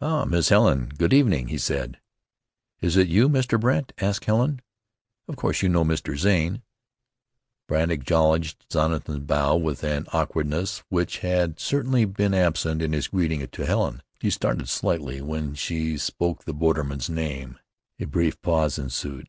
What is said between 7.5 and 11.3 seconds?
Brandt acknowledged Jonathan's bow with an awkwardness which